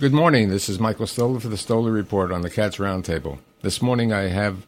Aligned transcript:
Good 0.00 0.12
morning. 0.12 0.48
This 0.48 0.68
is 0.68 0.80
Michael 0.80 1.06
Stoler 1.06 1.40
for 1.40 1.46
the 1.46 1.56
Stoler 1.56 1.94
Report 1.94 2.32
on 2.32 2.42
the 2.42 2.50
Cats 2.50 2.78
Roundtable. 2.78 3.38
This 3.62 3.80
morning 3.80 4.12
I 4.12 4.22
have 4.22 4.66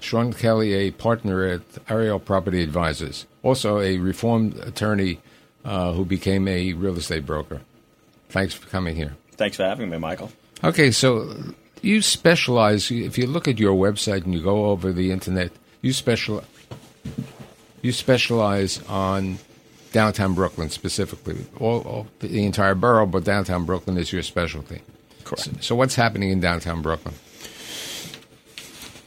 Sean 0.00 0.32
Kelly, 0.32 0.72
a 0.72 0.90
partner 0.92 1.44
at 1.44 1.60
Ariel 1.90 2.18
Property 2.18 2.62
Advisors, 2.62 3.26
also 3.42 3.80
a 3.80 3.98
reformed 3.98 4.56
attorney 4.60 5.20
uh, 5.62 5.92
who 5.92 6.06
became 6.06 6.48
a 6.48 6.72
real 6.72 6.96
estate 6.96 7.26
broker. 7.26 7.60
Thanks 8.30 8.54
for 8.54 8.66
coming 8.68 8.96
here. 8.96 9.14
Thanks 9.32 9.58
for 9.58 9.64
having 9.64 9.90
me, 9.90 9.98
Michael. 9.98 10.32
Okay, 10.64 10.90
so 10.90 11.36
you 11.82 12.00
specialize. 12.00 12.90
If 12.90 13.18
you 13.18 13.26
look 13.26 13.46
at 13.46 13.58
your 13.58 13.74
website 13.74 14.24
and 14.24 14.32
you 14.32 14.42
go 14.42 14.70
over 14.70 14.90
the 14.90 15.12
internet, 15.12 15.52
you 15.82 15.92
special 15.92 16.44
you 17.82 17.92
specialize 17.92 18.82
on 18.88 19.38
downtown 19.92 20.34
Brooklyn 20.34 20.70
specifically, 20.70 21.46
all, 21.60 21.80
all, 21.82 22.06
the 22.20 22.44
entire 22.44 22.74
borough, 22.74 23.06
but 23.06 23.24
downtown 23.24 23.64
Brooklyn 23.64 23.96
is 23.98 24.12
your 24.12 24.22
specialty. 24.22 24.82
Correct. 25.24 25.44
So, 25.44 25.52
so, 25.60 25.74
what's 25.74 25.94
happening 25.94 26.30
in 26.30 26.40
downtown 26.40 26.82
Brooklyn? 26.82 27.14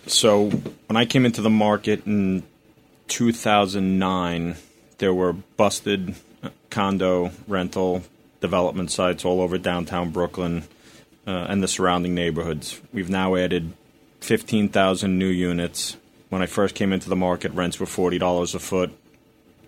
So, 0.07 0.49
when 0.87 0.97
I 0.97 1.05
came 1.05 1.25
into 1.25 1.41
the 1.41 1.49
market 1.49 2.05
in 2.05 2.43
2009, 3.07 4.55
there 4.97 5.13
were 5.13 5.33
busted 5.33 6.15
condo 6.69 7.31
rental 7.47 8.03
development 8.41 8.91
sites 8.91 9.25
all 9.25 9.41
over 9.41 9.57
downtown 9.57 10.11
Brooklyn 10.11 10.63
uh, 11.25 11.47
and 11.49 11.63
the 11.63 11.67
surrounding 11.67 12.13
neighborhoods. 12.13 12.79
We've 12.93 13.09
now 13.09 13.35
added 13.35 13.73
15,000 14.21 15.17
new 15.17 15.27
units. 15.27 15.97
When 16.29 16.41
I 16.41 16.45
first 16.45 16.75
came 16.75 16.93
into 16.93 17.09
the 17.09 17.15
market, 17.15 17.51
rents 17.53 17.79
were 17.79 17.85
$40 17.85 18.55
a 18.55 18.59
foot. 18.59 18.91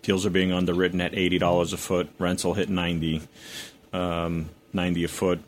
Deals 0.01 0.25
are 0.25 0.29
being 0.29 0.51
underwritten 0.51 1.01
at 1.01 1.13
$80 1.13 1.73
a 1.73 1.77
foot. 1.77 2.09
Rents 2.19 2.43
will 2.43 2.53
hit 2.53 2.69
90, 2.69 3.21
um, 3.93 4.49
90 4.73 5.03
a 5.03 5.07
foot 5.07 5.39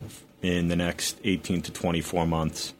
in 0.41 0.67
the 0.67 0.75
next 0.75 1.17
18 1.23 1.61
to 1.63 1.71
24 1.71 2.25
months. 2.25 2.73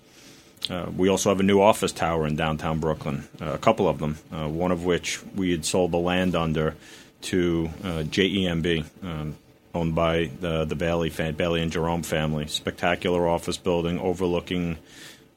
Uh, 0.70 0.88
we 0.96 1.10
also 1.10 1.30
have 1.30 1.40
a 1.40 1.44
new 1.44 1.62
office 1.62 1.91
tower 1.91 2.27
in 2.27 2.35
downtown 2.35 2.80
Brooklyn, 2.80 3.27
uh, 3.41 3.54
a 3.54 3.58
couple 3.58 3.88
of 3.88 3.99
them, 3.99 4.18
uh, 4.32 4.48
one 4.48 4.71
of 4.71 4.85
which 4.85 5.24
we 5.35 5.52
had 5.52 5.66
sold 5.66 5.91
the 5.91 5.98
land 5.98 6.35
under 6.35 6.76
to 7.21 7.70
uh, 7.84 8.04
JEMB, 8.04 8.86
um, 9.04 9.36
owned 9.74 9.96
by 9.96 10.30
the, 10.40 10.65
the 10.65 10.76
Bailey, 10.76 11.10
Bailey 11.10 11.62
and 11.62 11.71
Jerome 11.71 12.04
family. 12.04 12.48
Spectacular 12.48 13.27
office 13.27 13.58
building 13.58 13.99
overlooking 13.99 14.77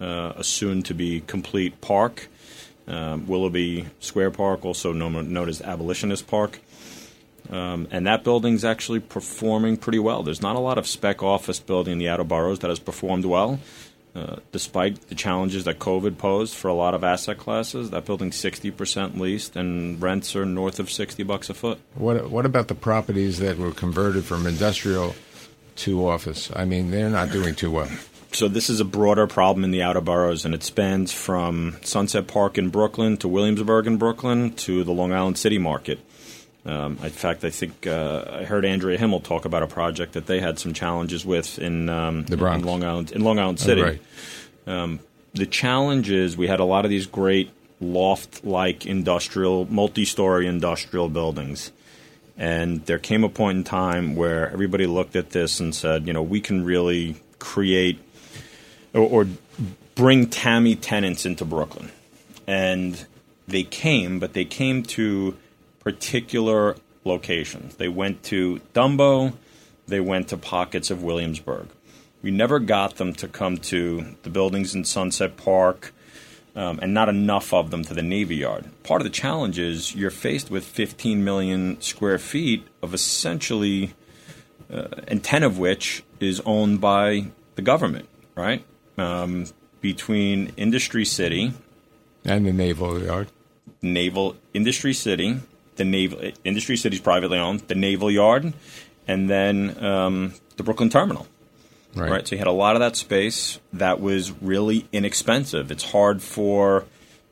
uh, 0.00 0.32
a 0.36 0.44
soon 0.44 0.82
to 0.82 0.94
be 0.94 1.20
complete 1.20 1.80
park, 1.80 2.28
um, 2.86 3.26
Willoughby 3.26 3.86
Square 4.00 4.32
Park, 4.32 4.64
also 4.64 4.92
known, 4.92 5.32
known 5.32 5.48
as 5.48 5.60
Abolitionist 5.60 6.26
Park. 6.26 6.60
Um, 7.50 7.88
and 7.90 8.06
that 8.06 8.24
building's 8.24 8.64
actually 8.64 9.00
performing 9.00 9.76
pretty 9.76 9.98
well. 9.98 10.22
There's 10.22 10.42
not 10.42 10.56
a 10.56 10.60
lot 10.60 10.78
of 10.78 10.86
spec 10.86 11.22
office 11.22 11.58
building 11.58 11.92
in 11.92 11.98
the 11.98 12.08
outer 12.08 12.24
boroughs 12.24 12.60
that 12.60 12.68
has 12.68 12.78
performed 12.78 13.24
well. 13.24 13.60
Uh, 14.14 14.36
despite 14.52 15.08
the 15.08 15.14
challenges 15.14 15.64
that 15.64 15.78
COVID 15.78 16.18
posed 16.18 16.54
for 16.54 16.68
a 16.68 16.74
lot 16.74 16.92
of 16.92 17.02
asset 17.02 17.38
classes, 17.38 17.88
that 17.90 18.04
building's 18.04 18.36
60% 18.36 19.18
leased 19.18 19.56
and 19.56 20.02
rents 20.02 20.36
are 20.36 20.44
north 20.44 20.78
of 20.78 20.90
60 20.90 21.22
bucks 21.22 21.48
a 21.48 21.54
foot. 21.54 21.78
What 21.94 22.30
what 22.30 22.44
about 22.44 22.68
the 22.68 22.74
properties 22.74 23.38
that 23.38 23.56
were 23.56 23.72
converted 23.72 24.24
from 24.26 24.46
industrial 24.46 25.14
to 25.76 26.06
office? 26.06 26.50
I 26.54 26.66
mean, 26.66 26.90
they're 26.90 27.08
not 27.08 27.32
doing 27.32 27.54
too 27.54 27.70
well. 27.70 27.88
So 28.34 28.48
this 28.48 28.70
is 28.70 28.80
a 28.80 28.84
broader 28.84 29.26
problem 29.26 29.62
in 29.62 29.72
the 29.72 29.82
outer 29.82 30.00
boroughs, 30.00 30.46
and 30.46 30.54
it 30.54 30.62
spans 30.62 31.12
from 31.12 31.76
Sunset 31.82 32.26
Park 32.26 32.56
in 32.56 32.70
Brooklyn 32.70 33.18
to 33.18 33.28
Williamsburg 33.28 33.86
in 33.86 33.98
Brooklyn 33.98 34.52
to 34.54 34.84
the 34.84 34.92
Long 34.92 35.12
Island 35.12 35.36
City 35.36 35.58
market. 35.58 36.00
Um, 36.64 36.98
in 37.02 37.10
fact, 37.10 37.44
I 37.44 37.50
think 37.50 37.86
uh, 37.86 38.24
I 38.30 38.44
heard 38.44 38.64
Andrea 38.64 38.96
Himmel 38.96 39.20
talk 39.20 39.44
about 39.44 39.62
a 39.62 39.66
project 39.66 40.14
that 40.14 40.26
they 40.26 40.40
had 40.40 40.58
some 40.58 40.72
challenges 40.72 41.26
with 41.26 41.58
in 41.58 41.90
um, 41.90 42.24
the 42.24 42.36
Bronx, 42.38 42.60
in 42.62 42.66
Long 42.66 42.84
Island, 42.84 43.12
in 43.12 43.22
Long 43.22 43.38
Island 43.38 43.60
City. 43.60 43.82
Oh, 43.82 43.84
right. 43.84 44.00
um, 44.66 45.00
the 45.34 45.46
challenge 45.46 46.10
is 46.10 46.36
we 46.36 46.46
had 46.46 46.60
a 46.60 46.64
lot 46.64 46.84
of 46.84 46.90
these 46.90 47.06
great 47.06 47.50
loft-like 47.80 48.86
industrial, 48.86 49.66
multi-story 49.70 50.46
industrial 50.46 51.08
buildings, 51.08 51.72
and 52.38 52.86
there 52.86 52.98
came 52.98 53.24
a 53.24 53.28
point 53.28 53.58
in 53.58 53.64
time 53.64 54.14
where 54.14 54.50
everybody 54.50 54.86
looked 54.86 55.16
at 55.16 55.30
this 55.30 55.60
and 55.60 55.74
said, 55.74 56.06
you 56.06 56.12
know, 56.12 56.22
we 56.22 56.40
can 56.40 56.64
really 56.64 57.16
create 57.38 57.98
or, 58.94 59.24
or 59.24 59.28
bring 59.94 60.28
TAMI 60.28 60.76
tenants 60.76 61.26
into 61.26 61.44
Brooklyn, 61.44 61.90
and 62.46 63.06
they 63.46 63.62
came, 63.62 64.18
but 64.18 64.32
they 64.32 64.44
came 64.44 64.82
to 64.84 65.36
particular 65.80 66.76
locations. 67.04 67.76
They 67.76 67.88
went 67.88 68.22
to 68.24 68.60
Dumbo, 68.74 69.34
they 69.86 70.00
went 70.00 70.28
to 70.28 70.36
pockets 70.36 70.90
of 70.90 71.02
Williamsburg. 71.02 71.68
We 72.22 72.30
never 72.30 72.60
got 72.60 72.96
them 72.96 73.12
to 73.14 73.26
come 73.26 73.56
to 73.58 74.14
the 74.22 74.30
buildings 74.30 74.74
in 74.74 74.84
Sunset 74.84 75.36
Park, 75.36 75.92
um, 76.54 76.78
and 76.82 76.94
not 76.94 77.08
enough 77.08 77.52
of 77.52 77.70
them 77.70 77.82
to 77.84 77.94
the 77.94 78.02
Navy 78.02 78.36
Yard. 78.36 78.66
Part 78.84 79.00
of 79.00 79.04
the 79.04 79.10
challenge 79.10 79.58
is 79.58 79.94
you're 79.94 80.10
faced 80.10 80.50
with 80.50 80.64
15 80.64 81.24
million 81.24 81.80
square 81.80 82.18
feet 82.18 82.66
of 82.82 82.94
essentially, 82.94 83.94
uh, 84.72 84.88
and 85.08 85.24
10 85.24 85.42
of 85.42 85.58
which 85.58 86.04
is 86.20 86.40
owned 86.44 86.80
by 86.80 87.26
the 87.56 87.62
government, 87.62 88.08
right? 88.34 88.64
Um, 89.02 89.46
between 89.80 90.52
Industry 90.56 91.04
City 91.04 91.52
and 92.24 92.46
the 92.46 92.52
Naval 92.52 93.02
Yard, 93.02 93.28
Naval 93.82 94.36
Industry 94.54 94.94
City, 94.94 95.40
the 95.76 95.84
naval 95.84 96.30
industry 96.44 96.76
cities 96.76 97.00
privately 97.00 97.38
owned, 97.38 97.60
the 97.60 97.74
naval 97.74 98.10
yard, 98.10 98.52
and 99.08 99.28
then 99.28 99.82
um, 99.84 100.34
the 100.56 100.62
Brooklyn 100.62 100.90
terminal. 100.90 101.26
Right. 101.94 102.10
right. 102.10 102.28
So 102.28 102.34
you 102.34 102.38
had 102.38 102.46
a 102.46 102.52
lot 102.52 102.76
of 102.76 102.80
that 102.80 102.96
space 102.96 103.58
that 103.72 104.00
was 104.00 104.32
really 104.40 104.86
inexpensive. 104.92 105.70
It's 105.70 105.90
hard 105.90 106.22
for 106.22 106.84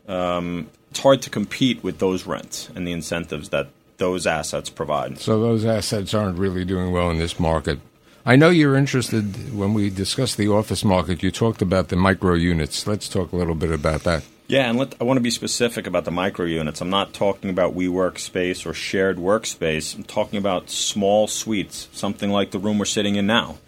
um, 0.07 0.69
it's 0.91 1.01
hard 1.01 1.23
to 1.23 1.31
compete 1.31 1.83
with 1.83 1.99
those 1.99 2.27
rents 2.27 2.69
and 2.75 2.87
the 2.87 2.93
incentives 2.93 3.51
that 3.51 3.69
those 3.97 4.27
assets 4.27 4.69
provide. 4.69 5.19
So 5.19 5.41
those 5.41 5.65
assets 5.65 6.15
aren't 6.15 6.39
really 6.39 6.65
doing 6.65 6.91
well 6.91 7.11
in 7.11 7.19
this 7.19 7.39
market. 7.39 7.79
I 8.25 8.37
know 8.37 8.51
you're 8.51 8.77
interested 8.77 9.57
when 9.57 9.73
we 9.73 9.89
discussed 9.89 10.37
the 10.37 10.49
office 10.49 10.85
market. 10.85 11.23
You 11.23 11.31
talked 11.31 11.63
about 11.63 11.89
the 11.89 11.97
micro 11.97 12.35
units. 12.35 12.87
Let's 12.87 13.09
talk 13.09 13.33
a 13.33 13.37
little 13.37 13.55
bit 13.55 13.71
about 13.71 14.03
that. 14.03 14.25
Yeah, 14.47 14.69
and 14.69 14.79
let, 14.79 14.95
I 15.01 15.05
want 15.05 15.17
to 15.17 15.23
be 15.23 15.31
specific 15.31 15.87
about 15.87 16.05
the 16.05 16.11
micro 16.11 16.45
units. 16.45 16.81
I'm 16.81 16.91
not 16.91 17.15
talking 17.15 17.49
about 17.51 17.75
WeWork 17.75 18.19
space 18.19 18.67
or 18.67 18.75
shared 18.75 19.17
workspace. 19.17 19.95
I'm 19.95 20.03
talking 20.03 20.39
about 20.39 20.69
small 20.69 21.29
suites, 21.29 21.89
something 21.93 22.31
like 22.31 22.51
the 22.51 22.59
room 22.59 22.79
we're 22.79 22.85
sitting 22.85 23.15
in 23.15 23.27
now, 23.27 23.59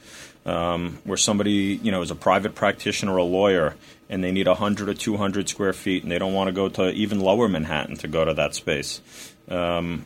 um, 0.44 0.98
where 1.04 1.16
somebody 1.16 1.80
you 1.82 1.92
know 1.92 2.02
is 2.02 2.10
a 2.10 2.16
private 2.16 2.54
practitioner 2.54 3.12
or 3.14 3.18
a 3.18 3.22
lawyer, 3.22 3.76
and 4.10 4.22
they 4.22 4.32
need 4.32 4.48
100 4.48 4.88
or 4.88 4.94
200 4.94 5.48
square 5.48 5.72
feet, 5.72 6.02
and 6.02 6.10
they 6.10 6.18
don't 6.18 6.34
want 6.34 6.48
to 6.48 6.52
go 6.52 6.68
to 6.68 6.90
even 6.90 7.20
lower 7.20 7.48
Manhattan 7.48 7.96
to 7.98 8.08
go 8.08 8.24
to 8.24 8.34
that 8.34 8.54
space. 8.54 9.00
Um, 9.48 10.04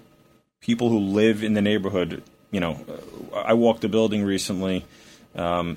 people 0.61 0.91
who 0.91 0.99
live 0.99 1.43
in 1.43 1.55
the 1.55 1.63
neighborhood, 1.63 2.23
you 2.51 2.61
know, 2.61 2.84
I 3.34 3.55
walked 3.55 3.84
a 3.84 3.89
building 3.89 4.25
recently, 4.25 4.84
um, 5.34 5.77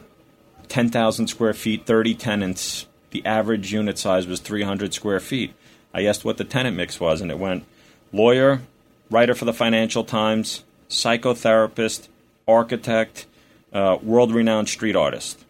10,000 0.68 1.28
square 1.28 1.53
feet, 1.53 1.85
30 1.85 2.13
tenants 2.16 2.85
the 3.12 3.25
average 3.25 3.72
unit 3.74 3.97
size 3.97 4.28
was 4.28 4.40
300 4.40 4.94
square 4.94 5.19
feet. 5.19 5.53
I 5.94 6.06
asked 6.06 6.24
what 6.24 6.38
the 6.38 6.44
tenant 6.44 6.78
mix 6.78 7.00
was, 7.00 7.22
and 7.22 7.31
it 7.31 7.40
went 7.40 7.66
lawyer, 8.13 8.62
writer 9.09 9.34
for 9.34 9.46
the 9.46 9.53
Financial 9.53 10.03
Times, 10.03 10.63
psychotherapist, 10.90 12.07
architect, 12.47 13.25
uh, 13.74 13.97
world 14.01 14.31
renowned 14.31 14.69
street 14.69 14.96
artist. 14.96 15.44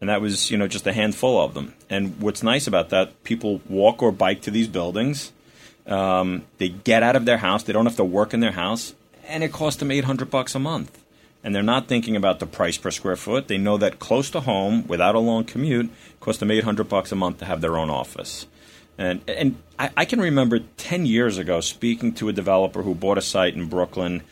And 0.00 0.08
that 0.08 0.20
was, 0.20 0.50
you 0.50 0.56
know, 0.56 0.66
just 0.66 0.86
a 0.86 0.92
handful 0.92 1.40
of 1.40 1.54
them. 1.54 1.74
And 1.88 2.20
what's 2.20 2.42
nice 2.42 2.66
about 2.66 2.90
that, 2.90 3.22
people 3.22 3.60
walk 3.68 4.02
or 4.02 4.10
bike 4.10 4.42
to 4.42 4.50
these 4.50 4.66
buildings. 4.66 5.32
Um, 5.86 6.44
they 6.58 6.68
get 6.68 7.02
out 7.04 7.14
of 7.14 7.24
their 7.24 7.38
house. 7.38 7.62
They 7.62 7.72
don't 7.72 7.86
have 7.86 7.96
to 7.96 8.04
work 8.04 8.34
in 8.34 8.40
their 8.40 8.52
house, 8.52 8.94
and 9.26 9.42
it 9.42 9.52
costs 9.52 9.78
them 9.78 9.90
800 9.90 10.30
bucks 10.30 10.54
a 10.54 10.58
month 10.58 11.02
and 11.44 11.54
they're 11.54 11.62
not 11.62 11.88
thinking 11.88 12.16
about 12.16 12.38
the 12.38 12.46
price 12.46 12.78
per 12.78 12.90
square 12.90 13.16
foot. 13.16 13.48
They 13.48 13.58
know 13.58 13.76
that 13.78 13.98
close 13.98 14.30
to 14.30 14.40
home, 14.40 14.86
without 14.86 15.14
a 15.14 15.18
long 15.18 15.44
commute, 15.44 15.90
costs 16.20 16.40
them 16.40 16.50
800 16.50 16.88
bucks 16.88 17.10
a 17.12 17.16
month 17.16 17.38
to 17.38 17.44
have 17.44 17.60
their 17.60 17.76
own 17.76 17.90
office. 17.90 18.46
And 18.98 19.22
and 19.26 19.56
I, 19.78 19.90
I, 19.96 20.04
can 20.04 20.20
remember 20.20 20.60
10 20.76 21.06
years 21.06 21.38
ago 21.38 21.60
speaking 21.60 22.12
to 22.14 22.28
a 22.28 22.32
developer 22.32 22.82
who 22.82 22.94
bought 22.94 23.18
a 23.18 23.22
site 23.22 23.54
in 23.54 23.66
Brooklyn 23.66 24.22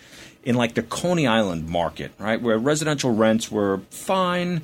in 0.45 0.55
like 0.55 0.75
the 0.75 0.83
Coney 0.83 1.27
Island 1.27 1.69
market, 1.69 2.13
right, 2.19 2.41
where 2.41 2.59
residential 2.59 3.11
rents 3.11 3.51
were 3.51 3.81
fine, 3.91 4.63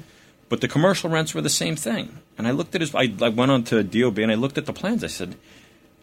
but 0.49 0.61
the 0.61 0.69
commercial 0.69 1.11
rents 1.11 1.35
were 1.35 1.41
the 1.41 1.49
same 1.49 1.77
thing. 1.77 2.19
And 2.37 2.47
I 2.47 2.51
looked 2.51 2.75
at 2.75 2.83
his, 2.83 2.95
I, 2.95 3.13
I 3.23 3.31
went 3.31 3.51
on 3.51 3.65
to 3.65 3.83
DOB 3.83 4.19
and 4.19 4.31
I 4.31 4.35
looked 4.35 4.59
at 4.59 4.67
the 4.67 4.73
plans. 4.73 5.03
I 5.03 5.09
said, 5.09 5.35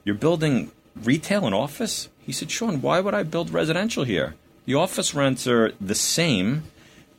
"You're 0.03 0.15
building 0.15 0.71
retail 0.95 1.45
and 1.45 1.55
office?" 1.55 2.09
He 2.25 2.31
said, 2.31 2.51
"Sean, 2.51 2.81
why 2.81 2.99
would 2.99 3.13
I 3.13 3.23
build 3.23 3.49
residential 3.49 4.03
here?" 4.03 4.35
The 4.65 4.75
office 4.75 5.13
rents 5.13 5.45
are 5.45 5.73
the 5.81 5.95
same, 5.95 6.63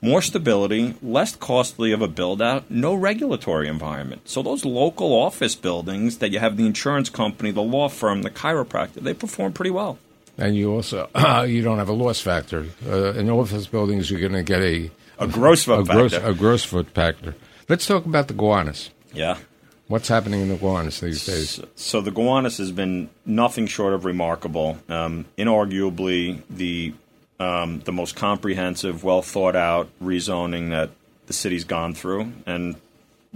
more 0.00 0.22
stability, 0.22 0.94
less 1.02 1.36
costly 1.36 1.92
of 1.92 2.00
a 2.00 2.08
build 2.08 2.40
out, 2.40 2.70
no 2.70 2.94
regulatory 2.94 3.68
environment. 3.68 4.28
So 4.28 4.42
those 4.42 4.64
local 4.64 5.12
office 5.12 5.54
buildings 5.54 6.18
that 6.18 6.30
you 6.30 6.38
have 6.38 6.56
the 6.56 6.66
insurance 6.66 7.10
company, 7.10 7.50
the 7.50 7.62
law 7.62 7.88
firm, 7.88 8.22
the 8.22 8.30
chiropractor, 8.30 9.02
they 9.02 9.14
perform 9.14 9.52
pretty 9.52 9.70
well. 9.70 9.98
And 10.38 10.56
you 10.56 10.72
also 10.72 11.08
uh, 11.14 11.44
you 11.48 11.62
don't 11.62 11.78
have 11.78 11.88
a 11.88 11.92
loss 11.92 12.20
factor. 12.20 12.66
Uh, 12.86 13.12
in 13.12 13.30
office 13.30 13.66
buildings, 13.66 14.10
you're 14.10 14.20
going 14.20 14.32
to 14.32 14.42
get 14.42 14.62
a, 14.62 14.90
a 15.18 15.26
gross 15.26 15.64
foot 15.64 15.80
a 15.80 15.84
gross, 15.84 16.12
factor. 16.12 16.28
a 16.28 16.34
gross 16.34 16.64
foot 16.64 16.90
factor. 16.90 17.34
Let's 17.68 17.86
talk 17.86 18.04
about 18.04 18.28
the 18.28 18.34
Gowanus. 18.34 18.90
yeah. 19.12 19.38
What's 19.86 20.08
happening 20.08 20.40
in 20.40 20.48
the 20.48 20.56
Gowanus 20.56 21.00
these 21.00 21.26
days? 21.26 21.50
So, 21.50 21.68
so 21.76 22.00
the 22.00 22.10
Gowanus 22.10 22.56
has 22.56 22.72
been 22.72 23.10
nothing 23.26 23.66
short 23.66 23.92
of 23.92 24.06
remarkable. 24.06 24.78
Um, 24.88 25.26
inarguably, 25.36 26.40
the 26.48 26.94
um, 27.38 27.80
the 27.80 27.92
most 27.92 28.16
comprehensive, 28.16 29.04
well 29.04 29.20
thought 29.20 29.56
out 29.56 29.88
rezoning 30.02 30.70
that 30.70 30.90
the 31.26 31.34
city's 31.34 31.64
gone 31.64 31.92
through, 31.92 32.32
and 32.46 32.76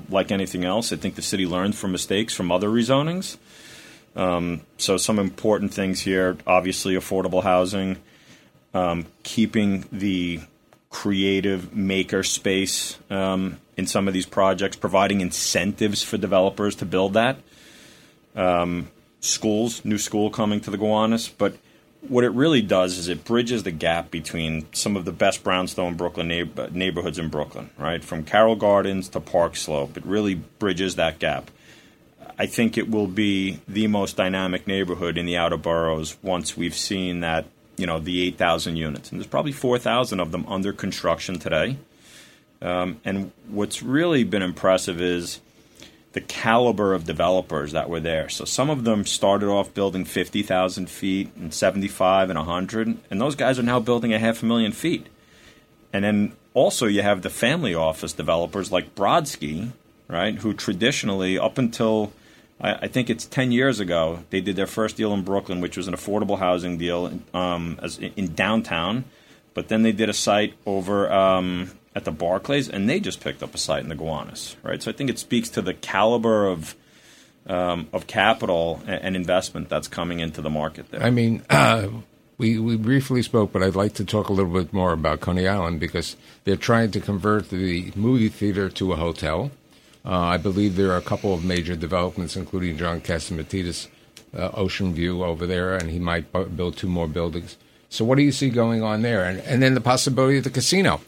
like 0.08 0.30
anything 0.30 0.64
else, 0.64 0.92
I 0.92 0.96
think 0.96 1.16
the 1.16 1.22
city 1.22 1.46
learned 1.46 1.74
from 1.74 1.92
mistakes 1.92 2.32
from 2.32 2.50
other 2.50 2.68
rezonings. 2.68 3.36
Um, 4.16 4.62
so 4.78 4.96
some 4.96 5.18
important 5.18 5.74
things 5.74 6.00
here: 6.00 6.38
obviously, 6.46 6.94
affordable 6.94 7.42
housing, 7.42 7.98
um, 8.72 9.04
keeping 9.22 9.84
the 9.92 10.40
creative 10.90 11.74
maker 11.74 12.22
space 12.22 12.98
um, 13.10 13.58
in 13.76 13.86
some 13.86 14.08
of 14.08 14.14
these 14.14 14.26
projects, 14.26 14.76
providing 14.76 15.20
incentives 15.20 16.02
for 16.02 16.16
developers 16.16 16.74
to 16.76 16.86
build 16.86 17.14
that. 17.14 17.38
Um, 18.34 18.88
schools, 19.20 19.84
new 19.84 19.98
school 19.98 20.30
coming 20.30 20.60
to 20.60 20.70
the 20.70 20.78
Gowanus, 20.78 21.28
but 21.28 21.56
what 22.02 22.24
it 22.24 22.30
really 22.30 22.62
does 22.62 22.96
is 22.96 23.08
it 23.08 23.24
bridges 23.24 23.64
the 23.64 23.70
gap 23.70 24.10
between 24.10 24.66
some 24.72 24.96
of 24.96 25.04
the 25.04 25.12
best 25.12 25.42
brownstone 25.42 25.94
Brooklyn 25.94 26.28
neighbor- 26.28 26.70
neighborhoods 26.70 27.18
in 27.18 27.28
Brooklyn, 27.28 27.70
right? 27.76 28.02
From 28.02 28.24
Carroll 28.24 28.56
Gardens 28.56 29.08
to 29.10 29.20
Park 29.20 29.56
Slope. 29.56 29.96
It 29.96 30.06
really 30.06 30.34
bridges 30.34 30.96
that 30.96 31.18
gap. 31.18 31.50
I 32.38 32.46
think 32.46 32.78
it 32.78 32.88
will 32.88 33.08
be 33.08 33.60
the 33.66 33.88
most 33.88 34.16
dynamic 34.16 34.66
neighborhood 34.66 35.18
in 35.18 35.26
the 35.26 35.36
outer 35.36 35.56
boroughs 35.56 36.16
once 36.22 36.56
we've 36.56 36.74
seen 36.74 37.20
that, 37.20 37.46
you 37.78 37.86
know, 37.86 37.98
the 37.98 38.22
8,000 38.22 38.76
units. 38.76 39.10
And 39.10 39.20
there's 39.20 39.28
probably 39.28 39.52
4,000 39.52 40.20
of 40.20 40.32
them 40.32 40.44
under 40.48 40.72
construction 40.72 41.38
today. 41.38 41.76
Um, 42.60 43.00
and 43.04 43.32
what's 43.48 43.82
really 43.82 44.24
been 44.24 44.42
impressive 44.42 45.00
is 45.00 45.40
the 46.12 46.20
caliber 46.20 46.94
of 46.94 47.04
developers 47.04 47.72
that 47.72 47.88
were 47.88 48.00
there. 48.00 48.28
So 48.28 48.44
some 48.44 48.70
of 48.70 48.84
them 48.84 49.04
started 49.04 49.48
off 49.48 49.74
building 49.74 50.04
50,000 50.04 50.90
feet 50.90 51.30
and 51.36 51.52
75 51.54 52.30
and 52.30 52.38
100, 52.38 52.98
and 53.10 53.20
those 53.20 53.34
guys 53.34 53.58
are 53.58 53.62
now 53.62 53.78
building 53.78 54.12
a 54.12 54.18
half 54.18 54.42
a 54.42 54.46
million 54.46 54.72
feet. 54.72 55.06
And 55.92 56.04
then 56.04 56.32
also 56.54 56.86
you 56.86 57.02
have 57.02 57.22
the 57.22 57.30
family 57.30 57.74
office 57.74 58.12
developers 58.12 58.72
like 58.72 58.94
Brodsky, 58.94 59.70
right, 60.08 60.34
who 60.34 60.54
traditionally, 60.54 61.38
up 61.38 61.58
until 61.58 62.12
I, 62.60 62.74
I 62.74 62.88
think 62.88 63.10
it's 63.10 63.24
10 63.26 63.52
years 63.52 63.80
ago, 63.80 64.24
they 64.30 64.40
did 64.40 64.56
their 64.56 64.66
first 64.66 64.96
deal 64.96 65.12
in 65.12 65.22
Brooklyn, 65.22 65.60
which 65.60 65.76
was 65.76 65.88
an 65.88 65.94
affordable 65.94 66.38
housing 66.38 66.78
deal 66.78 67.20
um, 67.34 67.78
as 67.82 67.98
in, 67.98 68.12
in 68.16 68.34
downtown. 68.34 69.04
But 69.54 69.68
then 69.68 69.82
they 69.82 69.92
did 69.92 70.08
a 70.08 70.14
site 70.14 70.54
over 70.66 71.12
um, 71.12 71.72
at 71.94 72.04
the 72.04 72.12
Barclays, 72.12 72.68
and 72.68 72.88
they 72.88 73.00
just 73.00 73.20
picked 73.20 73.42
up 73.42 73.54
a 73.54 73.58
site 73.58 73.82
in 73.82 73.88
the 73.88 73.96
Gowanus, 73.96 74.56
right? 74.62 74.80
So 74.80 74.90
I 74.90 74.94
think 74.94 75.10
it 75.10 75.18
speaks 75.18 75.48
to 75.50 75.62
the 75.62 75.74
caliber 75.74 76.46
of 76.46 76.76
um, 77.46 77.88
of 77.92 78.06
capital 78.06 78.82
and, 78.86 79.02
and 79.02 79.16
investment 79.16 79.68
that's 79.68 79.88
coming 79.88 80.20
into 80.20 80.42
the 80.42 80.50
market 80.50 80.90
there. 80.90 81.02
I 81.02 81.10
mean, 81.10 81.42
uh, 81.50 81.88
we 82.38 82.58
we 82.58 82.76
briefly 82.76 83.22
spoke, 83.22 83.52
but 83.52 83.62
I'd 83.62 83.74
like 83.74 83.94
to 83.94 84.04
talk 84.04 84.28
a 84.28 84.32
little 84.32 84.52
bit 84.52 84.72
more 84.72 84.92
about 84.92 85.20
Coney 85.20 85.48
Island 85.48 85.80
because 85.80 86.16
they're 86.44 86.56
trying 86.56 86.90
to 86.92 87.00
convert 87.00 87.50
the 87.50 87.92
movie 87.96 88.28
theater 88.28 88.68
to 88.70 88.92
a 88.92 88.96
hotel. 88.96 89.50
Uh, 90.08 90.18
I 90.20 90.38
believe 90.38 90.76
there 90.76 90.90
are 90.92 90.96
a 90.96 91.02
couple 91.02 91.34
of 91.34 91.44
major 91.44 91.76
developments, 91.76 92.34
including 92.34 92.78
John 92.78 93.02
Catsimatidis, 93.02 93.88
uh, 94.34 94.50
Ocean 94.54 94.94
View 94.94 95.22
over 95.22 95.46
there, 95.46 95.76
and 95.76 95.90
he 95.90 95.98
might 95.98 96.32
bu- 96.32 96.46
build 96.46 96.78
two 96.78 96.88
more 96.88 97.06
buildings. 97.06 97.58
So, 97.90 98.06
what 98.06 98.16
do 98.16 98.22
you 98.22 98.32
see 98.32 98.48
going 98.48 98.82
on 98.82 99.02
there? 99.02 99.24
And, 99.24 99.40
and 99.40 99.62
then 99.62 99.74
the 99.74 99.82
possibility 99.82 100.38
of 100.38 100.44
the 100.44 100.50
casino. 100.50 101.02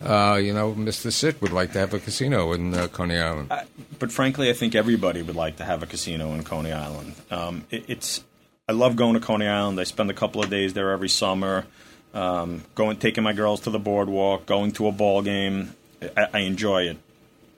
Uh, 0.00 0.38
you 0.40 0.52
know, 0.52 0.74
Mr. 0.74 1.10
Sit 1.10 1.40
would 1.40 1.52
like 1.52 1.72
to 1.72 1.78
have 1.78 1.94
a 1.94 1.98
casino 1.98 2.52
in 2.52 2.74
uh, 2.74 2.86
Coney 2.88 3.16
Island. 3.16 3.50
but 3.98 4.12
frankly, 4.12 4.50
I 4.50 4.52
think 4.52 4.74
everybody 4.74 5.22
would 5.22 5.36
like 5.36 5.56
to 5.56 5.64
have 5.64 5.82
a 5.82 5.86
casino 5.86 6.32
in 6.34 6.44
Coney 6.44 6.70
Island. 6.70 7.14
Um, 7.30 7.64
it, 7.70 7.84
it's 7.88 8.22
I 8.68 8.72
love 8.72 8.96
going 8.96 9.14
to 9.14 9.20
Coney 9.20 9.46
Island. 9.46 9.80
I 9.80 9.84
spend 9.84 10.10
a 10.10 10.14
couple 10.14 10.42
of 10.42 10.50
days 10.50 10.74
there 10.74 10.90
every 10.90 11.08
summer. 11.08 11.64
Um, 12.12 12.62
going, 12.74 12.98
taking 12.98 13.24
my 13.24 13.32
girls 13.32 13.60
to 13.62 13.70
the 13.70 13.78
boardwalk, 13.78 14.46
going 14.46 14.72
to 14.72 14.86
a 14.86 14.92
ball 14.92 15.22
game. 15.22 15.74
I, 16.16 16.26
I 16.34 16.38
enjoy 16.40 16.82
it. 16.84 16.98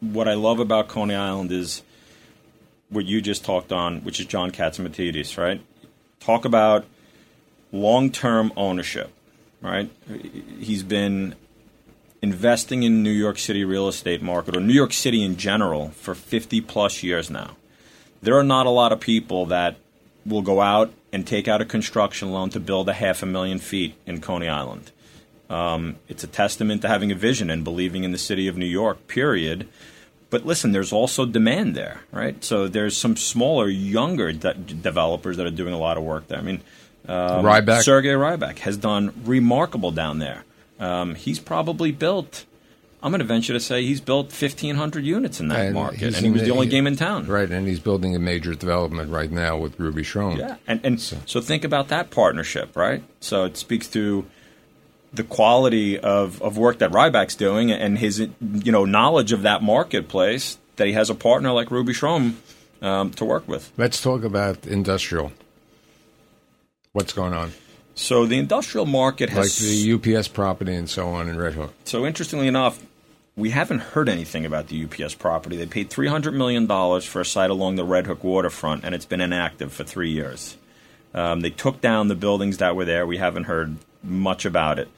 What 0.01 0.29
I 0.29 0.35
love 0.35 0.61
about 0.61 0.89
Coney 0.89 1.15
Island 1.15 1.51
is 1.51 1.83
what 2.89 3.05
you 3.05 3.21
just 3.21 3.45
talked 3.45 3.73
on, 3.73 4.01
which 4.05 4.21
is 4.21 4.27
John 4.27 4.51
Catsimatidis, 4.51 5.37
right? 5.37 5.61
Talk 6.21 6.45
about 6.45 6.85
long-term 7.73 8.53
ownership, 8.57 9.13
right? 9.61 9.91
He's 10.59 10.83
been 10.83 11.35
investing 12.23 12.83
in 12.83 13.03
New 13.03 13.11
York 13.11 13.39
City 13.39 13.65
real 13.65 13.89
estate 13.89 14.23
market 14.23 14.57
or 14.57 14.61
New 14.61 14.73
York 14.73 14.93
City 14.93 15.23
in 15.23 15.37
general 15.37 15.91
for 15.91 16.15
50 16.15 16.61
plus 16.63 17.03
years 17.03 17.31
now. 17.31 17.57
There 18.23 18.37
are 18.37 18.45
not 18.45 18.67
a 18.67 18.71
lot 18.71 18.93
of 18.93 19.01
people 19.01 19.47
that 19.47 19.77
will 20.27 20.43
go 20.43 20.61
out 20.61 20.93
and 21.13 21.27
take 21.27 21.49
out 21.49 21.61
a 21.61 21.65
construction 21.65 22.33
loan 22.33 22.51
to 22.51 22.61
build 22.61 22.89
a 22.89 22.93
half 22.93 23.23
a 23.23 23.27
million 23.27 23.59
feet 23.59 23.95
in 24.07 24.21
Coney 24.21 24.49
Island. 24.49 24.91
Um, 25.51 25.97
it's 26.09 26.23
a 26.25 26.27
testament 26.27 26.83
to 26.83 26.89
having 26.89 27.11
a 27.11 27.15
vision 27.15 27.49
and 27.51 27.65
believing 27.65 28.05
in 28.05 28.13
the 28.13 28.19
city 28.19 28.49
of 28.49 28.57
New 28.57 28.67
York, 28.67 29.07
period. 29.09 29.67
But 30.31 30.45
listen, 30.45 30.73
there's 30.73 30.93
also 30.93 31.25
demand 31.25 31.75
there, 31.75 32.03
right? 32.13 32.43
So 32.45 32.69
there's 32.69 32.97
some 32.97 33.17
smaller, 33.17 33.67
younger 33.69 34.31
de- 34.33 34.53
developers 34.55 35.39
that 35.39 35.47
are 35.47 35.51
doing 35.51 35.73
a 35.73 35.79
lot 35.79 35.97
of 35.97 36.03
work 36.03 36.29
there. 36.29 36.39
I 36.39 36.43
mean, 36.43 36.61
um, 37.07 37.45
Rybak. 37.45 37.81
Sergey 37.83 38.11
Rybak 38.11 38.59
has 38.59 38.77
done 38.77 39.15
remarkable 39.25 39.91
down 39.91 40.19
there. 40.19 40.45
Um, 40.79 41.15
he's 41.15 41.39
probably 41.39 41.93
built. 41.93 42.45
I'm 43.03 43.11
going 43.13 43.21
to 43.21 43.25
venture 43.25 43.53
to 43.55 43.61
say 43.61 43.85
he's 43.85 44.01
built 44.03 44.27
1,500 44.27 45.05
units 45.05 45.41
in 45.41 45.49
that 45.49 45.67
And 45.67 45.75
market, 45.75 46.15
and 46.15 46.17
he 46.17 46.31
was 46.31 46.43
the 46.43 46.49
the- 46.49 46.53
only 46.53 46.67
game 46.67 46.87
in 46.87 46.97
town. 46.97 47.27
Right, 47.27 47.49
and 47.51 47.67
he's 47.67 47.81
building 47.81 48.15
a 48.15 48.19
major 48.19 48.55
development 48.55 49.11
right 49.11 49.31
now 49.31 49.57
with 49.57 49.79
Ruby 49.81 50.03
Schron. 50.03 50.37
Yeah, 50.37 50.57
and 50.67 50.81
and 50.85 51.01
so, 51.01 51.41
think 51.41 51.65
about 51.65 51.89
that 51.89 52.11
partnership, 52.11 52.77
right? 52.77 53.03
So 53.21 53.45
it 53.45 53.57
speaks 53.57 53.87
to 53.89 54.27
the 55.13 55.25
quality 55.25 55.99
of, 55.99 56.41
of 56.43 56.59
work 56.59 56.79
that 56.79 56.91
Rybak's 56.91 57.35
doing 57.35 57.71
and 57.71 57.99
his 57.99 58.19
you 58.19 58.73
know 58.73 58.85
knowledge 58.85 59.33
of 59.33 59.43
that 59.43 59.63
marketplace 59.63 60.59
that 60.77 60.87
he 60.87 60.93
has 60.93 61.11
a 61.11 61.15
partner 61.15 61.53
like 61.53 61.71
Ruby 61.71 61.93
Schron 61.93 62.35
um, 62.83 63.11
to 63.13 63.25
work 63.25 63.49
with. 63.49 63.73
Let's 63.77 64.01
talk 64.01 64.23
about 64.23 64.67
industrial. 64.67 65.33
What's 66.93 67.13
going 67.13 67.33
on? 67.33 67.53
So 67.95 68.27
the 68.27 68.39
industrial 68.39 68.87
market 68.87 69.33
Like 69.35 69.53
the 69.55 69.93
UPS 69.93 70.29
property 70.29 70.75
and 70.75 70.89
so 70.89 71.09
on 71.09 71.29
in 71.29 71.37
Red 71.37 71.55
Hook. 71.55 71.75
So 71.85 72.07
interestingly 72.07 72.47
enough, 72.47 72.81
we 73.35 73.51
haven't 73.51 73.81
heard 73.81 74.09
anything 74.09 74.47
about 74.47 74.69
the 74.69 74.85
UPS 74.85 75.15
property. 75.15 75.57
They 75.57 75.67
paid 75.67 75.91
three 75.91 76.09
hundred 76.09 76.35
million 76.35 76.67
dollars 76.67 77.05
for 77.05 77.21
a 77.21 77.25
site 77.25 77.51
along 77.51 77.77
the 77.77 77.85
Red 77.85 78.07
Hook 78.07 78.23
waterfront, 78.23 78.85
and 78.85 78.95
it's 78.95 79.05
been 79.05 79.21
inactive 79.21 79.73
for 79.73 79.85
three 79.85 80.11
years. 80.11 80.57
Um, 81.15 81.41
they 81.41 81.51
took 81.51 81.81
down 81.81 82.09
the 82.09 82.15
buildings 82.15 82.59
that 82.59 82.77
were 82.77 82.85
there. 82.85 83.07
We 83.07 83.17
haven't 83.17 83.45
heard 83.45 83.77
much 84.03 84.45
about 84.45 84.79
it. 84.79 84.89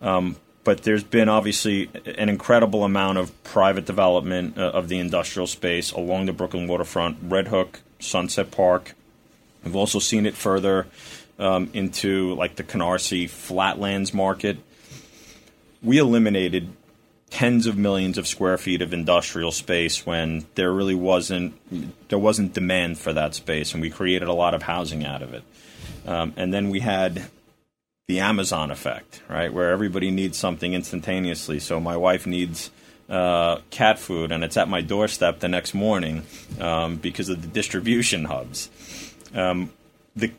Um, 0.00 0.36
but 0.64 0.82
there's 0.84 1.04
been 1.04 1.28
obviously 1.28 1.90
an 2.04 2.28
incredible 2.28 2.84
amount 2.84 3.18
of 3.18 3.42
private 3.44 3.84
development 3.84 4.56
uh, 4.58 4.70
of 4.70 4.88
the 4.88 4.98
industrial 4.98 5.46
space 5.46 5.90
along 5.92 6.26
the 6.26 6.32
Brooklyn 6.32 6.68
waterfront, 6.68 7.18
Red 7.22 7.48
Hook, 7.48 7.80
Sunset 7.98 8.50
Park. 8.50 8.94
We've 9.64 9.76
also 9.76 9.98
seen 9.98 10.26
it 10.26 10.34
further 10.34 10.86
um, 11.38 11.70
into 11.72 12.34
like 12.34 12.56
the 12.56 12.64
Canarsie 12.64 13.28
flatlands 13.28 14.14
market. 14.14 14.58
We 15.82 15.98
eliminated 15.98 16.72
tens 17.30 17.66
of 17.66 17.78
millions 17.78 18.18
of 18.18 18.28
square 18.28 18.58
feet 18.58 18.82
of 18.82 18.92
industrial 18.92 19.50
space 19.50 20.04
when 20.04 20.44
there 20.54 20.70
really 20.70 20.94
wasn't 20.94 21.54
there 22.08 22.18
wasn't 22.18 22.52
demand 22.52 22.98
for 22.98 23.12
that 23.12 23.34
space, 23.34 23.72
and 23.72 23.80
we 23.80 23.90
created 23.90 24.28
a 24.28 24.32
lot 24.34 24.54
of 24.54 24.62
housing 24.62 25.04
out 25.04 25.22
of 25.22 25.34
it. 25.34 25.42
Um, 26.06 26.34
and 26.36 26.52
then 26.52 26.70
we 26.70 26.80
had 26.80 27.24
the 28.08 28.20
Amazon 28.20 28.70
effect, 28.70 29.22
right, 29.28 29.52
where 29.52 29.70
everybody 29.70 30.10
needs 30.10 30.36
something 30.36 30.74
instantaneously. 30.74 31.60
So 31.60 31.80
my 31.80 31.96
wife 31.96 32.26
needs 32.26 32.70
uh, 33.08 33.58
cat 33.70 33.98
food, 33.98 34.32
and 34.32 34.42
it's 34.42 34.56
at 34.56 34.68
my 34.68 34.80
doorstep 34.80 35.38
the 35.38 35.48
next 35.48 35.72
morning 35.72 36.24
um, 36.60 36.96
because 36.96 37.28
of 37.28 37.42
the 37.42 37.48
distribution 37.48 38.24
hubs. 38.24 38.70
Um, 39.34 39.72
the 40.16 40.32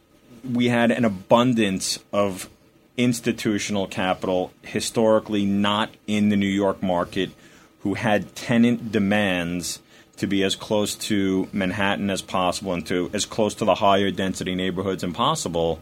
we 0.43 0.67
had 0.67 0.91
an 0.91 1.05
abundance 1.05 1.99
of 2.11 2.49
institutional 2.97 3.87
capital 3.87 4.51
historically 4.61 5.45
not 5.45 5.89
in 6.05 6.29
the 6.29 6.35
New 6.35 6.45
York 6.45 6.83
market 6.83 7.31
who 7.79 7.93
had 7.93 8.35
tenant 8.35 8.91
demands 8.91 9.79
to 10.17 10.27
be 10.27 10.43
as 10.43 10.55
close 10.55 10.95
to 10.95 11.47
Manhattan 11.53 12.09
as 12.09 12.21
possible 12.21 12.73
and 12.73 12.85
to 12.87 13.09
as 13.13 13.25
close 13.25 13.55
to 13.55 13.65
the 13.65 13.75
higher 13.75 14.11
density 14.11 14.53
neighborhoods 14.53 15.03
as 15.03 15.13
possible 15.13 15.81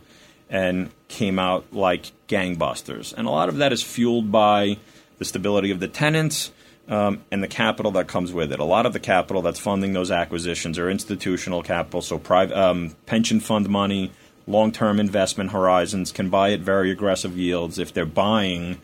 and 0.50 0.92
came 1.12 1.38
out 1.38 1.66
like 1.72 2.12
gangbusters. 2.28 3.14
And 3.14 3.28
a 3.28 3.30
lot 3.30 3.50
of 3.50 3.58
that 3.58 3.72
is 3.72 3.84
fueled 3.84 4.32
by 4.32 4.78
the 5.20 5.26
stability 5.26 5.70
of 5.70 5.80
the 5.80 5.88
tenants 5.88 6.52
um, 6.88 7.22
and 7.32 7.44
the 7.44 7.48
capital 7.48 7.92
that 7.92 8.08
comes 8.08 8.34
with 8.34 8.52
it. 8.52 8.60
A 8.60 8.64
lot 8.64 8.86
of 8.86 8.94
the 8.94 9.00
capital 9.00 9.42
that's 9.42 9.60
funding 9.60 9.94
those 9.94 10.10
acquisitions 10.10 10.80
are 10.80 10.90
institutional 10.90 11.62
capital, 11.62 12.02
so 12.02 12.18
private 12.18 12.58
um, 12.58 12.96
pension 13.06 13.40
fund 13.40 13.70
money, 13.70 14.12
long 14.48 14.72
term 14.72 15.00
investment 15.00 15.52
horizons 15.52 16.12
can 16.12 16.30
buy 16.30 16.52
at 16.54 16.62
very 16.62 16.90
aggressive 16.90 17.38
yields 17.38 17.78
if 17.78 17.94
they're 17.94 18.06
buying 18.06 18.80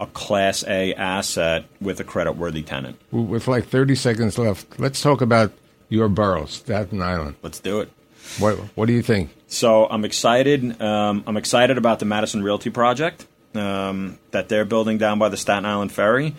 a 0.00 0.06
Class 0.06 0.64
A 0.66 0.94
asset 0.94 1.64
with 1.80 1.98
a 1.98 2.04
credit-worthy 2.04 2.62
tenant. 2.62 3.00
With 3.10 3.48
like 3.48 3.66
30 3.66 3.94
seconds 3.94 4.38
left, 4.38 4.78
let's 4.78 5.00
talk 5.00 5.20
about 5.20 5.52
your 5.88 6.08
borough, 6.08 6.46
Staten 6.46 7.02
Island. 7.02 7.36
Let's 7.42 7.58
do 7.58 7.80
it. 7.80 7.90
What 8.38 8.56
What 8.74 8.86
do 8.86 8.92
you 8.92 9.02
think? 9.02 9.30
So 9.48 9.86
I'm 9.86 10.04
excited. 10.04 10.80
Um, 10.80 11.24
I'm 11.26 11.36
excited 11.36 11.78
about 11.78 11.98
the 11.98 12.04
Madison 12.04 12.42
Realty 12.42 12.70
project 12.70 13.26
um, 13.54 14.18
that 14.30 14.48
they're 14.48 14.64
building 14.64 14.98
down 14.98 15.18
by 15.18 15.28
the 15.28 15.36
Staten 15.36 15.64
Island 15.64 15.92
Ferry. 15.92 16.34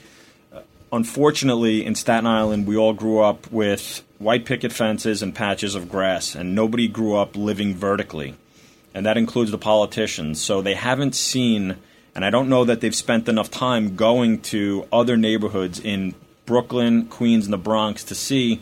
Uh, 0.53 0.62
unfortunately, 0.93 1.86
in 1.86 1.96
Staten 1.96 2.27
Island, 2.27 2.67
we 2.67 2.77
all 2.77 2.93
grew 2.93 3.19
up 3.19 3.51
with 3.51 4.03
white 4.19 4.46
picket 4.46 4.72
fences 4.72 5.22
and 5.24 5.34
patches 5.34 5.75
of 5.75 5.89
grass, 5.89 6.36
and 6.36 6.53
nobody 6.53 6.88
grew 6.88 7.15
up 7.15 7.36
living 7.36 7.74
vertically, 7.74 8.36
and 8.93 9.05
that 9.05 9.17
includes 9.17 9.51
the 9.51 9.58
politicians. 9.58 10.41
So 10.41 10.62
they 10.62 10.75
haven't 10.75 11.15
seen, 11.15 11.77
and 12.15 12.24
I 12.24 12.29
don't 12.29 12.50
know 12.50 12.65
that 12.65 12.81
they've 12.81 12.96
spent 12.96 13.27
enough 13.27 13.50
time 13.50 13.96
going 13.96 14.41
to 14.41 14.88
other 14.91 15.17
neighborhoods 15.17 15.79
in 15.79 16.15
Brooklyn, 16.46 17.08
Queens, 17.08 17.46
and 17.46 17.53
the 17.53 17.58
Bronx 17.58 18.03
to 18.05 18.15
see 18.15 18.62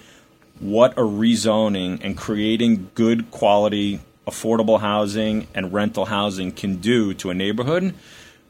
what 0.60 0.94
a 0.94 1.02
rezoning 1.02 2.00
and 2.04 2.18
creating 2.18 2.90
good 2.96 3.32
quality 3.32 4.00
affordable 4.28 4.80
housing 4.80 5.48
and 5.56 5.72
rental 5.74 6.06
housing 6.06 6.52
can 6.52 6.78
do 6.78 7.14
to 7.16 7.30
a 7.30 7.34
neighborhood. 7.34 7.94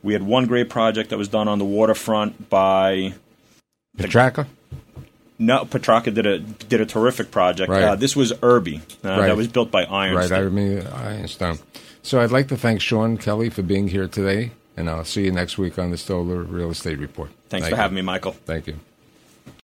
We 0.04 0.14
had 0.14 0.24
one 0.24 0.46
great 0.48 0.70
project 0.70 1.10
that 1.12 1.18
was 1.18 1.28
done 1.28 1.48
on 1.48 1.60
the 1.60 1.66
waterfront 1.66 2.50
by 2.50 3.14
Petrarca. 3.98 4.48
No, 5.40 5.66
Petrarca 5.66 6.10
did 6.12 6.26
a 6.26 6.40
did 6.40 6.82
a 6.82 6.86
terrific 6.86 7.30
project. 7.30 7.70
Right. 7.70 7.84
Uh, 7.84 7.96
this 7.96 8.16
was 8.16 8.34
Urby 8.34 8.80
uh, 9.06 9.10
Right. 9.10 9.28
that 9.28 9.38
was 9.38 9.48
built 9.48 9.70
by 9.70 9.84
Iron 9.84 10.16
Right. 10.16 10.32
I 10.32 10.42
mean, 10.50 10.82
I 10.88 11.16
understand. 11.18 11.62
So 12.02 12.22
I'd 12.22 12.32
like 12.32 12.48
to 12.48 12.58
thank 12.58 12.82
Sean 12.82 13.18
Kelly 13.18 13.50
for 13.50 13.62
being 13.62 13.90
here 13.90 14.08
today, 14.08 14.52
and 14.76 14.90
I'll 14.90 15.04
see 15.06 15.26
you 15.26 15.32
next 15.32 15.58
week 15.58 15.78
on 15.78 15.92
the 15.92 15.98
Stoler 15.98 16.44
Real 16.44 16.72
Estate 16.72 16.98
Report. 17.00 17.30
Thanks 17.50 17.66
Thank 17.66 17.66
for 17.66 17.70
you. 17.72 17.76
having 17.76 17.96
me, 17.96 18.02
Michael. 18.02 18.32
Thank 18.32 18.68
you. 18.68 18.80